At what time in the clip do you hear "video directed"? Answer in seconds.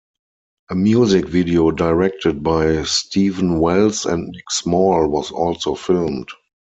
1.27-2.41